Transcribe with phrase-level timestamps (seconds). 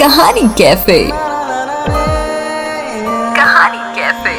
[0.00, 0.98] कहानी कैफे
[3.38, 4.34] कहानी कैफे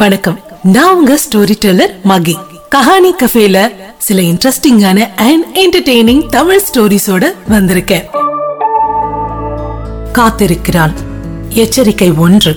[0.00, 0.38] வணக்கம்
[0.70, 2.34] நான் உங்க ஸ்டோரி டெல்லர் மகி
[2.72, 3.58] கஹானி கஃபேல
[3.98, 8.06] சில இன்ட்ரெஸ்டிங்கான அண்ட் என்டர்டெய்னிங் தமிழ் ஸ்டோரிஸோட வந்திருக்கேன்
[10.12, 10.94] காத்திருக்கிறான்
[11.62, 12.52] எச்சரிக்கை ஒன்று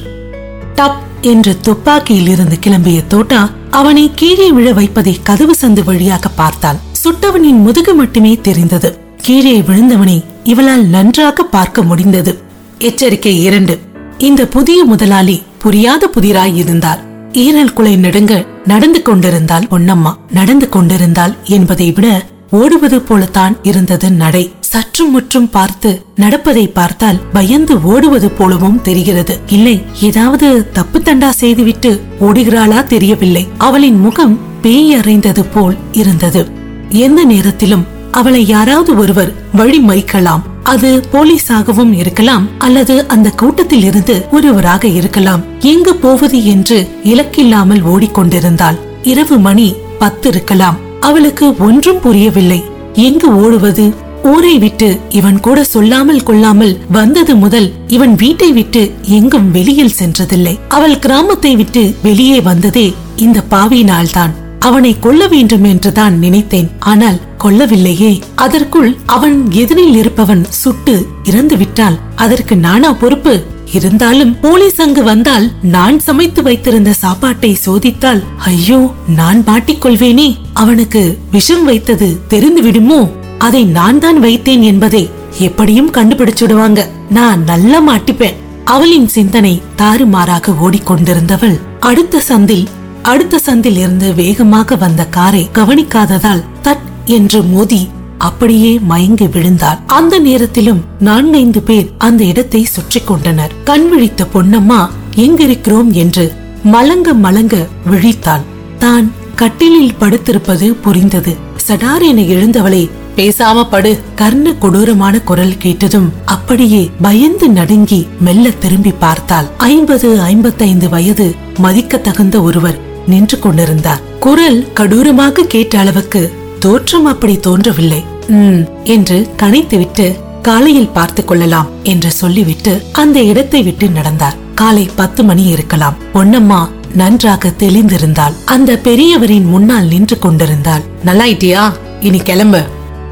[0.76, 3.42] டப் என்று துப்பாக்கியில் இருந்து கிளம்பிய தோட்டா
[3.74, 8.90] அவனை கீழே விழ வைப்பதை கதவு சந்து வழியாக பார்த்தாள் சுட்டவனின் முதுகு மட்டுமே தெரிந்தது
[9.27, 12.39] கீழே விழுந்தவனை இவளால் நன்றாக பார்க்க முடிந்தது.
[12.79, 13.79] எச்சரிக்கை இரண்டு.
[14.19, 17.01] இந்த புதிய முதலாளி புரியாத புதிராய் இருந்தார்.
[17.33, 20.13] ஈரல் குலை நெடுங்க நடந்து கொண்டிருந்தால் பொன்னம்மா.
[20.31, 24.53] நடந்து கொண்டிருந்தால் என்பதை விட ஓடுவது போலத்தான் இருந்தது நடை.
[24.61, 29.41] சற்றும் முற்றும் பார்த்து நடப்பதை பார்த்தால் பயந்து ஓடுவது போலவும் தெரிகிறது.
[29.47, 33.49] இல்லை ஏதாவது தப்பு தண்டா செய்துவிட்டு ஓடுகிறாளா தெரியவில்லை.
[33.59, 36.49] அவளின் முகம் பேய் அறைந்தது போல் இருந்தது.
[36.89, 45.43] எந்த நேரத்திலும் அவளை யாராவது ஒருவர் வழிமறிக்கலாம் அது போலீஸாகவும் இருக்கலாம் அல்லது அந்த கூட்டத்தில் இருந்து ஒருவராக இருக்கலாம்.
[45.61, 48.79] எங்கு போவது என்று இலக்கில்லாமல் ஓடிக்கொண்டிருந்தாள்.
[49.03, 50.79] இரவு மணி பத்து இருக்கலாம்.
[51.01, 52.65] அவளுக்கு ஒன்றும் புரியவில்லை.
[52.93, 53.93] எங்கு ஓடுவது?
[54.23, 60.59] ஊரை விட்டு இவன் கூட சொல்லாமல் கொள்ளாமல் வந்தது முதல் இவன் வீட்டை விட்டு எங்கும் வெளியில் சென்றதில்லை.
[60.69, 64.33] அவள் கிராமத்தை விட்டு வெளியே வந்ததே இந்த பாவியினால்தான்.
[64.69, 66.69] அவனை கொல்ல வேண்டும் என்றுதான் நினைத்தேன்.
[66.93, 68.13] ஆனால் கொல்லவில்லையே.
[68.45, 73.35] அதற்குள் அவன் எதிரில் இருப்பவன் சுட்டு இறந்து விட்டால் அதற்கு நானா பொறுப்பு?
[73.73, 78.21] இருந்தாலும் போலீஸ் அங்கு வந்தால் நான் சமைத்து வைத்திருந்த சாப்பாட்டை சோதித்தால்
[78.51, 78.81] ஐயோ
[79.19, 80.29] நான் மாட்டிக்கொள்வேனே.
[80.53, 83.01] அவனுக்கு விஷம் வைத்தது தெரிந்து விடுமோ?
[83.39, 85.05] அதை நான் தான் வைத்தேன் என்பதை
[85.39, 86.81] எப்படியும் கண்டுபிடிச்சுடுவாங்க.
[87.11, 88.39] நான் நல்லா மாட்டிப்பேன்.
[88.75, 91.57] அவளின் சிந்தனை தாறுமாறாக ஓடிக்கொண்டிருந்தவள்.
[91.81, 92.67] அடுத்த சந்தில்
[93.05, 97.89] அடுத்த சந்தில் இருந்து வேகமாக வந்த காரை கவனிக்காததால் தட் என்று மோதி
[98.19, 99.81] அப்படியே மயங்கி விழுந்தார்.
[99.87, 103.53] அந்த நேரத்திலும் நான்கைந்து பேர் அந்த இடத்தை சுற்றி கொண்டனர்.
[103.65, 105.91] கண் விழித்த பொன்னம்மா எங்கிருக்கிறோம்?
[105.93, 106.33] என்று
[106.65, 108.45] மலங்க மலங்க விழித்தாள்.
[108.79, 111.37] தான் கட்டிலில் படுத்திருப்பது புரிந்தது.
[111.67, 119.47] சடார் என எழுந்தவளை பேசாம படு கர்ண கொடூரமான குரல் கேட்டதும் அப்படியே பயந்து நடுங்கி மெல்ல திரும்பி பார்த்தாள்.
[119.59, 122.93] ஐம்பது ஐம்பத்தைந்து வயது மதிக்க தகுந்த ஒருவர்.
[123.07, 124.01] நின்று கொண்டிருந்தார்.
[124.21, 128.05] குரல் கடூரமாக கேட்ட அளவுக்கு தோற்றம் அப்படி தோன்றவில்லை.
[128.29, 134.37] உம் என்று கனைத்துவிட்டு காலையில் பார்த்து கொள்ளலாம் என்று சொல்லிவிட்டு அந்த இடத்தை விட்டு நடந்தார்.
[134.55, 135.97] காலை பத்து மணி இருக்கலாம்.
[136.15, 138.35] பொன்னம்மா நன்றாக தெளிந்திருந்தாள்.
[138.45, 140.83] அந்த பெரியவரின் முன்னால் நின்று கொண்டிருந்தாள்.
[141.05, 141.73] நல்லாயிட்டியா?
[142.01, 142.63] இனி கிளம்பு.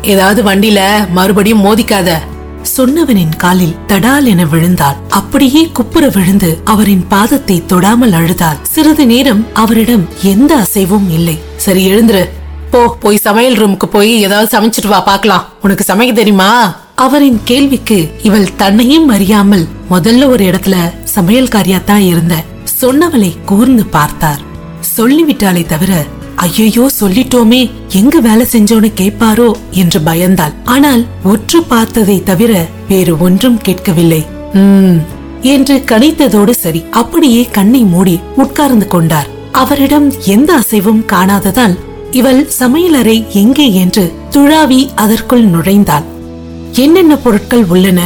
[0.02, 0.80] ஏதாவது வண்டில
[1.10, 2.10] மறுபடியும் மோதிக்காத.
[2.76, 4.98] சொன்னவனின் காலில் தடால் என விழுந்தாள்.
[5.18, 8.60] அப்படியே குப்புற விழுந்து அவரின் பாதத்தை தொடாமல் அழுதாள்.
[8.74, 11.36] சிறிது நேரம் அவரிடம் எந்த அசைவும் இல்லை.
[11.56, 12.22] சரி எழுந்துரு.
[12.70, 16.50] போ போய் சமையல் ரூமுக்கு போய் ஏதாவது சமைச்சிட்டு வா பாக்கலாம் உனக்கு சமைக்க தெரியுமா?
[16.94, 20.76] அவரின் கேள்விக்கு இவள் தன்னையும் அறியாமல் முதல்ல ஒரு இடத்துல
[21.14, 22.34] சமையல்காரியா தான் இருந்த.
[22.80, 24.42] சொன்னவளை கூர்ந்து பார்த்தார்.
[24.96, 25.92] சொல்லிவிட்டாலே தவிர
[26.44, 27.60] ஐயையோ சொல்லிட்டோமே
[28.00, 29.48] எங்க வேலை செஞ்சோன்னு கேட்பாரோ
[29.82, 30.54] என்று பயந்தாள்.
[30.64, 32.52] ஆனால் ஒற்று பார்த்ததை தவிர
[32.88, 34.22] வேறு ஒன்றும் கேட்கவில்லை.
[34.54, 34.98] உம்
[35.54, 36.80] என்று கணித்ததோடு சரி.
[36.90, 39.30] அப்படியே கண்ணை மூடி உட்கார்ந்து கொண்டார்.
[39.52, 41.76] அவரிடம் எந்த அசைவும் காணாததால்
[42.10, 46.06] இவள் சமையலறை எங்கே என்று துழாவி அதற்குள் நுழைந்தாள்.
[46.84, 48.00] என்னென்ன பொருட்கள் உள்ளன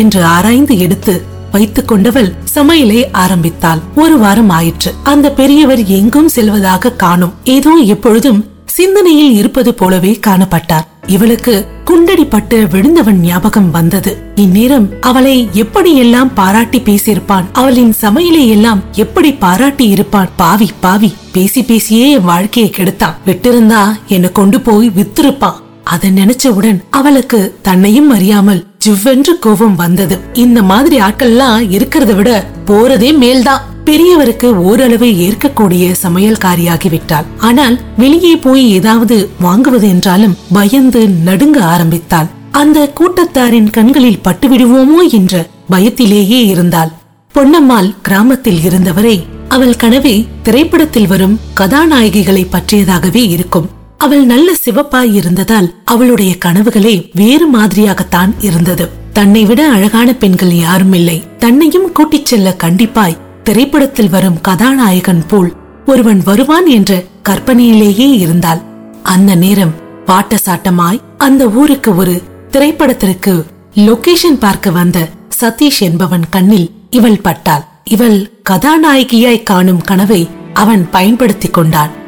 [0.00, 1.14] என்று ஆராய்ந்து எடுத்து
[1.52, 3.78] வைத்துக் கொண்டவள் சமையலை ஆரம்பித்தாள்.
[3.96, 4.94] ஒரு வாரம் ஆயிற்று.
[5.02, 7.34] அந்த பெரியவர் எங்கும் செல்வதாக காணும்.
[7.44, 10.86] ஏதோ எப்பொழுதும் சிந்தனையில் இருப்பது போலவே காணப்பட்டார்.
[11.06, 14.22] இவளுக்கு குண்டடிப்பட்டு விழுந்தவன் ஞாபகம் வந்தது.
[14.34, 22.10] இந்நேரம் அவளை எப்படியெல்லாம் பாராட்டி பேசியிருப்பான் அவளின் சமையலை எல்லாம் எப்படி பாராட்டி இருப்பான் பாவி பாவி பேசி பேசியே
[22.10, 23.16] என் வாழ்க்கையை கெடுத்தான்.
[23.26, 25.68] விட்டிருந்தா என்ன கொண்டு போய் வித்திருப்பான்.
[25.94, 30.16] அதை நினைச்சவுடன் அவளுக்கு தன்னையும் அறியாமல் ஜிவ்வென்று கோபம் வந்தது.
[30.34, 32.30] இந்த மாதிரி ஆட்கள்லாம் இருக்கிறத விட
[32.68, 33.64] போறதே மேல்தான்.
[33.84, 42.30] பெரியவருக்கு ஓரளவு ஏற்கக்கூடிய சமையல்காரியாகி விட்டாள் ஆனால் வெளியே போய் ஏதாவது வாங்குவது என்றாலும் பயந்து நடுங்க ஆரம்பித்தாள்.
[42.52, 46.92] அந்த கூட்டத்தாரின் கண்களில் பட்டுவிடுவோமோ என்ற பயத்திலேயே இருந்தாள்.
[47.34, 49.16] பொன்னம்மாள் கிராமத்தில் இருந்தவரை
[49.48, 53.68] அவள் கனவே திரைப்படத்தில் வரும் கதாநாயகிகளை பற்றியதாகவே இருக்கும்.
[54.00, 58.88] அவள் நல்ல சிவப்பாய் இருந்ததால் அவளுடைய கனவுகளே வேறு மாதிரியாகத்தான் இருந்தது.
[59.12, 61.22] தன்னை விட அழகான பெண்கள் யாரும் இல்லை.
[61.38, 65.52] தன்னையும் கூட்டிச் செல்ல கண்டிப்பாய் திரைப்படத்தில் வரும் கதாநாயகன் போல்
[65.86, 68.60] ஒருவன் வருவான் என்ற கற்பனையிலேயே இருந்தாள்.
[69.02, 69.74] அந்த நேரம்
[70.06, 73.44] பாட்ட சாட்டமாய் அந்த ஊருக்கு ஒரு திரைப்படத்திற்கு
[73.74, 75.08] லொகேஷன் பார்க்க வந்த
[75.40, 77.64] சதீஷ் என்பவன் கண்ணில் இவள் பட்டாள்.
[77.84, 81.98] இவள் கதாநாயகியாய் காணும் கனவை அவன் பயன்படுத்திக் கொண்டான்.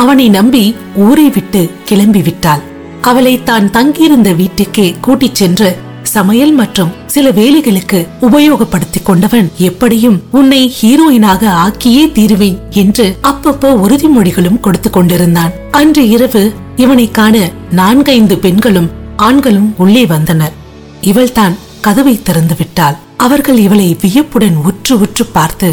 [0.00, 0.64] அவனை நம்பி
[1.04, 2.62] ஊரை விட்டு கிளம்பி விட்டாள்
[3.00, 5.68] அவளை தான் தங்கியிருந்த வீட்டுக்கே கூட்டிச் சென்று
[6.02, 14.90] சமையல் மற்றும் சில வேலைகளுக்கு உபயோகப்படுத்திக் கொண்டவன் எப்படியும் உன்னை ஹீரோயினாக ஆக்கியே தீருவேன் என்று அப்பப்போ உறுதிமொழிகளும் கொடுத்து
[14.90, 15.52] கொண்டிருந்தான்.
[15.70, 16.44] அன்று இரவு
[16.76, 17.36] இவனை காண
[17.70, 20.54] நான்கைந்து பெண்களும் ஆண்களும் உள்ளே வந்தனர்.
[21.00, 22.98] இவள்தான் கதவை திறந்து விட்டாள்.
[23.16, 25.70] அவர்கள் இவளை வியப்புடன் உற்று உற்று பார்த்து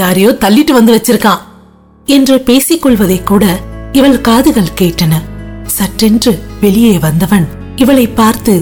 [0.00, 1.44] யாரையோ தள்ளிட்டு வந்து வச்சிருக்கான்.
[2.06, 3.44] என்று பேசிக் கொள்வதை கூட
[3.92, 5.12] இவள் காதுகள் கேட்டன.
[5.76, 8.54] சற்றென்று வெளியே வந்தவன் இவளை பார்த்து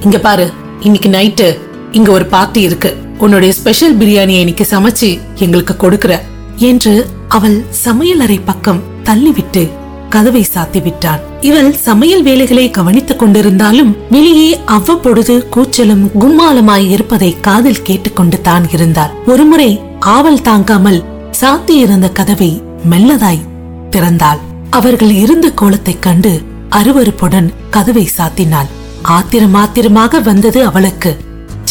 [0.00, 0.46] இங்க பாரு
[0.80, 1.58] இன்னைக்கு நைட்டு
[1.92, 2.90] இங்க ஒரு பார்ட்டி இருக்கு.
[3.18, 6.12] உன்னுடைய ஸ்பெஷல் பிரியாணியை இன்னைக்கு சமைச்சு எங்களுக்கு கொடுக்கிற.
[6.56, 6.94] என்று
[7.28, 9.62] அவள் சமையல் அறை பக்கம் தள்ளிவிட்டு
[10.08, 11.20] கதவை சாத்தி விட்டான்.
[11.40, 19.70] இவள் சமையல் வேலைகளை கவனித்துக் கொண்டிருந்தாலும் வெளியே அவ்வப்பொழுது கூச்சலும் கும்மாலமாய் இருப்பதை காதில் கேட்டுக்கொண்டு தான் இருந்தார் ஒருமுறை
[19.98, 21.00] ஆவல் தாங்காமல்
[21.40, 22.50] சாத்தி இருந்த கதவை
[22.90, 23.46] மெல்லதாய்
[23.90, 24.38] திறந்தாள்
[24.70, 28.66] அவர்கள் இருந்த கோலத்தைக் கண்டு அருவருப்புடன் கதவை சாத்தினாள்.
[29.02, 31.16] ஆத்திரம் ஆத்திரமாக வந்தது அவளுக்கு.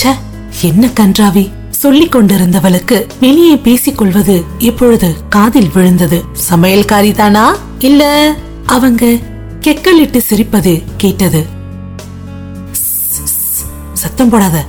[0.04, 0.16] ச்ச
[0.62, 1.52] என்ன கன்றாவி?
[1.70, 6.24] சொல்லிக் கொண்டிருந்தவளுக்கு வெளியே பேசிக் கொள்வது இப்பொழுது காதில் விழுந்தது.
[6.50, 8.34] சமையல்காரி தானா இல்ல
[8.66, 9.06] அவங்க
[9.62, 11.46] கெக்கலிட்டு சிரிப்பது கேட்டது.
[13.94, 14.66] சத்தம் போடாத.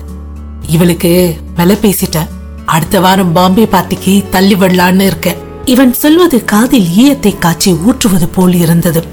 [0.67, 2.27] இவளுக்கு வில பேசிட்ட
[2.65, 5.50] அடுத்த வாரம் பாம்பே பார்ட்டிக்கு தள்ளி விடலான்னு இருக்கேன்.
[5.64, 9.05] இவன் சொல்வது காதில் ஈயத்தை காய்ச்சி ஊற்றுவது போல் இருந்தது.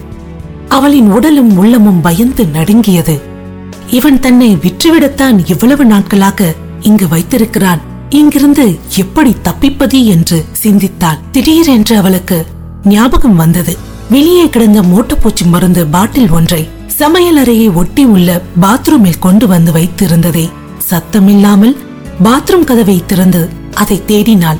[0.69, 3.21] அவளின் உடலும் உள்ளமும் பயந்து நடுங்கியது.
[3.89, 7.81] இவன் தன்னை விற்றுவிடத்தான் இவ்வளவு நாட்களாக இங்கு வைத்திருக்கிறான்.
[8.09, 12.45] இங்கிருந்து எப்படி தப்பிப்பது என்று சிந்தித்தாள் திடீரென்று அவளுக்கு
[12.83, 13.77] ஞாபகம் வந்தது.
[14.09, 20.49] வெளியே கிடந்த மூட்டைப்பூச்சி மருந்து பாட்டில் ஒன்றை சமையல் அறையை ஒட்டி உள்ள பாத்ரூமில் கொண்டு வந்து வைத்திருந்ததே.
[20.89, 21.75] சத்தமில்லாமல்
[22.23, 24.57] பாத்ரூம் கதவை திறந்து அதை தேடினாள்.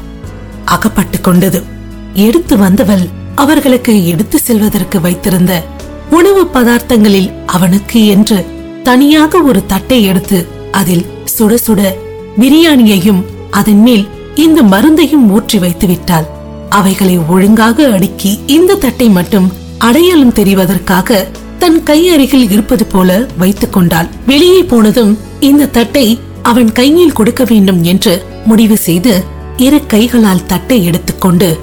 [0.65, 1.77] அகப்பட்டுக் கொண்டது.
[2.13, 5.63] எடுத்து வந்தவள் அவர்களுக்கு எடுத்து செல்வதற்கு வைத்திருந்த
[6.09, 8.45] உணவு பதார்த்தங்களில் அவனுக்கு என்று
[8.83, 11.05] தனியாக ஒரு தட்டை எடுத்து அதில்
[11.37, 11.95] சுட சுட
[12.39, 16.25] பிரியாணியையும் அதன் மேல் இந்த மருந்தையும் ஊற்றி வைத்து விட்டாள்.
[16.69, 21.27] அவைகளை ஒழுங்காக அடுக்கி இந்த தட்டை மட்டும் அடையாளம் தெரிவதற்காக
[21.57, 24.09] தன் கை அருகில் இருப்பது போல வைத்துக் கொண்டாள்.
[24.25, 29.23] வெளியே போனதும் இந்த தட்டை அவன் கையில் கொடுக்க வேண்டும் என்று முடிவு செய்து
[29.57, 31.59] இரு கைகளால் தட்டை எடுத்துக்கொண்டு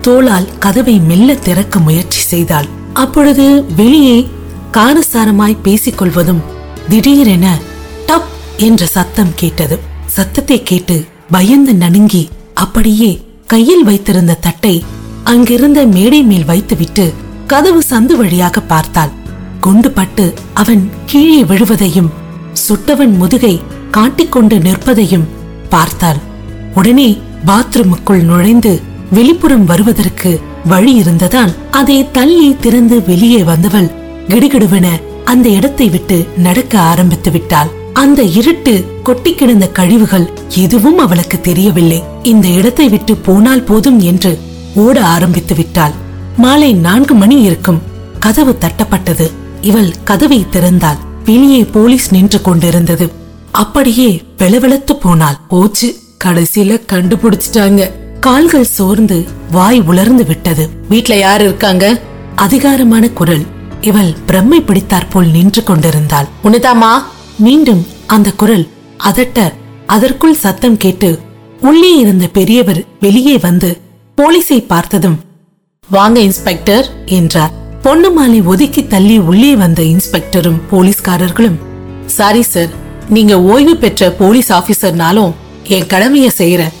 [0.00, 2.68] தோளால் கதவை மெல்ல திறக்க முயற்சி செய்தாள்.
[2.92, 4.28] அப்பொழுது வெளியே
[4.72, 6.42] காரசாரமாய் பேசிக்கொள்வதும்
[6.88, 7.46] திடீரென
[8.06, 9.78] டப் என்ற சத்தம் கேட்டது.
[10.06, 10.96] சத்தத்தை கேட்டு
[11.30, 12.22] பயந்து நடுங்கி
[12.54, 13.10] அப்படியே
[13.46, 14.74] கையில் வைத்திருந்த தட்டை
[15.24, 17.04] அங்கிருந்த மேடை மேல் வைத்துவிட்டு
[17.46, 19.12] கதவு சந்து வழியாக பார்த்தாள்.
[19.60, 22.10] குண்டு பட்டு அவன் கீழே விழுவதையும்
[22.66, 23.54] சுட்டவன் முதுகை
[23.90, 25.26] காட்டிக்கொண்டு நிற்பதையும்
[25.68, 26.20] பார்த்தாள்.
[26.74, 27.08] உடனே
[27.46, 28.72] பாத்ரூமுக்குள் நுழைந்து
[29.12, 33.90] வெளிப்புறம் வருவதற்கு வழி இருந்ததால் அதை தள்ளி திறந்து வெளியே வந்தவள்
[34.28, 37.70] கிடுகிடுவென அந்த இடத்தை விட்டு நடக்க ஆரம்பித்து விட்டாள்.
[37.92, 42.02] அந்த இருட்டு கொட்டி கிடந்த கழிவுகள் எதுவும் அவளுக்கு தெரியவில்லை.
[42.22, 44.38] இந்த இடத்தை விட்டு போனால் போதும் என்று
[44.74, 45.92] ஓட ஆரம்பித்து விட்டாள்.
[46.36, 47.82] மாலை நான்கு மணி இருக்கும்.
[48.18, 49.30] கதவு தட்டப்பட்டது.
[49.60, 51.00] இவள் கதவை திறந்தாள்.
[51.24, 53.12] வெளியே போலீஸ் நின்று கொண்டிருந்தது.
[53.50, 55.88] அப்படியே வெளவெளத்து போனால் போச்சு
[56.24, 57.99] கடைசியில கண்டுபிடிச்சிட்டாங்க.
[58.20, 60.68] கால்கள் சோர்ந்து வாய் உலர்ந்து விட்டது.
[60.88, 62.00] வீட்ல யார் இருக்காங்க?
[62.36, 63.44] அதிகாரமான குரல்.
[63.80, 66.28] இவள் பிரம்மை பிடித்தாற்போல் நின்று கொண்டிருந்தாள்.
[66.44, 67.02] உனிதாமா
[67.38, 68.68] மீண்டும் அந்த குரல்
[69.04, 69.52] அதட்ட
[69.86, 71.18] அதற்குள் சத்தம் கேட்டு
[71.60, 73.80] உள்ளே இருந்த பெரியவர் வெளியே வந்து
[74.16, 75.20] போலீஸை பார்த்ததும்
[75.88, 77.52] வாங்க இன்ஸ்பெக்டர் என்றார்.
[77.82, 81.58] பொன்னுமாலை ஒதுக்கி தள்ளி உள்ளே வந்த இன்ஸ்பெக்டரும் போலீஸ்காரர்களும்
[82.06, 82.68] சாரி சார்
[83.08, 85.32] நீங்க ஓய்வு பெற்ற போலீஸ் ஆபீசர்னாலும்
[85.64, 86.74] என் கடமைய செய்யறேன்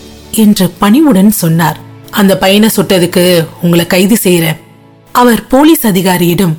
[0.44, 1.78] என்று பணிவுடன் சொன்னார்.
[2.10, 3.24] அந்த பையனை சுட்டதுக்கு
[3.62, 4.60] உங்களை கைது செய்யறேன்.
[5.12, 6.58] அவர் போலீஸ் அதிகாரியிடம்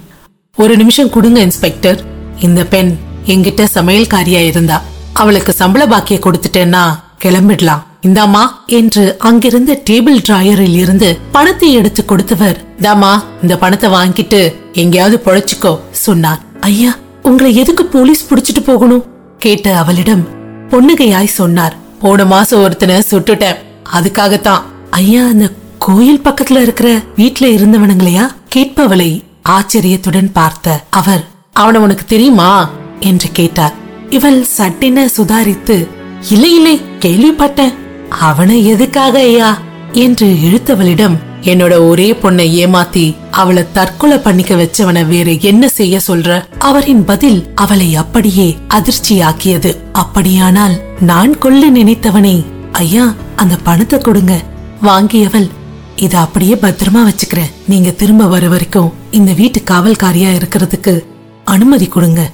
[0.57, 1.99] ஒரு நிமிஷம் கொடுங்க இன்ஸ்பெக்டர்.
[2.39, 2.91] இந்த பெண்
[3.25, 4.81] என்கிட்ட சமையல்காரியா இருந்தா.
[5.13, 6.83] அவளுக்கு சம்பள பாக்கிய கொடுத்துட்டேன்னா
[7.23, 7.83] கிளம்பிடலாம்.
[8.07, 13.11] இந்தாமா என்று அங்கிருந்த டேபிள் டிராயரில் இருந்து பணத்தை எடுத்து கொடுத்தவர் தாமா
[13.41, 14.39] இந்த பணத்தை வாங்கிட்டு
[14.73, 16.39] எங்கேயாவது பொழைச்சுக்கோ சொன்னார்.
[16.59, 19.05] ஐயா உங்களை எதுக்கு போலீஸ் புடிச்சிட்டு போகணும்?
[19.37, 20.23] கேட்ட அவளிடம்
[20.71, 21.75] பொண்ணுகையாய் சொன்னார்.
[22.01, 23.55] போன மாசம் ஒருத்தனை சுட்டுட்டேன்.
[23.93, 24.61] அதுக்காகத்தான்.
[24.89, 28.31] ஐயா அந்த கோயில் பக்கத்துல இருக்கிற வீட்ல இருந்தவனுங்களையா?
[28.55, 31.27] கேட்பவளை ஆச்சரியத்துடன் பார்த்த அவர்
[31.59, 32.69] அவன உனக்கு தெரியுமா?
[32.99, 33.73] என்று கேட்டார்.
[34.09, 35.87] இவள் சட்டின சுதாரித்து
[36.29, 37.73] இல்லை இல்லை கேள்விப்பட்டேன்.
[38.09, 39.57] அவனை எதுக்காக ஐயா?
[39.91, 46.43] என்று இழுத்தவளிடம் என்னோட ஒரே பொண்ணை ஏமாத்தி அவளை தற்கொலை பண்ணிக்க வச்சவன வேற என்ன செய்ய சொல்ற?
[46.59, 49.77] அவரின் பதில் அவளை அப்படியே அதிர்ச்சியாக்கியது.
[49.91, 54.41] அப்படியானால் நான் கொல்ல நினைத்தவனே ஐயா அந்த பணத்தை கொடுங்க.
[54.83, 55.49] வாங்கியவள்
[55.95, 57.51] இத அப்படியே பத்திரமா வச்சுக்கிறேன்.
[57.67, 61.05] நீங்க திரும்ப வர வரைக்கும் இந்த வீட்டு காவல்காரியா இருக்கிறதுக்கு
[61.45, 62.31] அனுமதி கொடுங்க.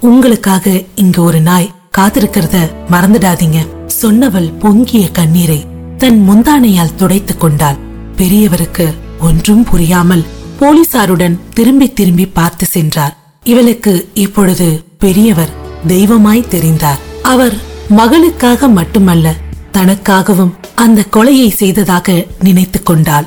[0.00, 3.66] உங்களுக்காக இங்க ஒரு நாய் காத்திருக்கிறத மறந்துடாதீங்க.
[4.02, 5.66] சொன்னவள் பொங்கிய கண்ணீரை
[5.98, 7.90] தன் முந்தானையால் துடைத்துக் கொண்டாள்.
[8.16, 8.86] பெரியவருக்கு
[9.20, 10.24] ஒன்றும் புரியாமல்
[10.60, 13.16] போலீசாருடன் திரும்பி திரும்பி பார்த்து சென்றார்.
[13.44, 15.52] இவளுக்கு இப்பொழுது பெரியவர்
[15.86, 17.00] தெய்வமாய் தெரிந்தார்.
[17.22, 17.54] அவர்
[17.96, 19.34] மகளுக்காக மட்டுமல்ல
[19.72, 23.26] தனக்காகவும் அந்த கொலையை செய்ததாக நினைத்து கொண்டாள்.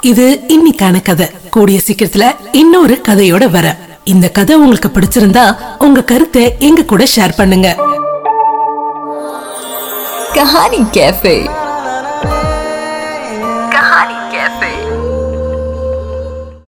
[0.00, 1.26] இது இன்னைக்கான கதை.
[1.50, 3.66] கூடிய சீக்கிரத்துல இன்னொரு கதையோட வர.
[4.04, 7.68] இந்த கதை உங்களுக்கு பிடிச்சிருந்தா உங்க கருத்தை எங்க கூட ஷேர் பண்ணுங்க.
[10.34, 11.62] கஹானி கேஃபே.